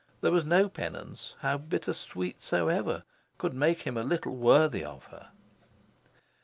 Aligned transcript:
There 0.21 0.31
was 0.31 0.43
no 0.43 0.67
penance, 0.67 1.35
how 1.41 1.59
bittersweet 1.59 2.41
soever, 2.41 3.03
could 3.37 3.53
make 3.53 3.81
him 3.83 3.97
a 3.97 4.03
little 4.03 4.35
worthy 4.35 4.83
of 4.83 5.03
her. 5.13 5.29